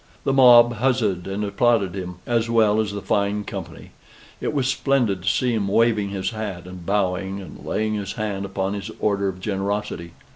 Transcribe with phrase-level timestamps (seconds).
[0.23, 3.91] The mob huzza'd and applauded him, as well as the fine company:
[4.41, 8.43] it was splendid to see him waving his hat, and bowing, and laying his hand
[8.43, 10.13] upon his Order of Generosity.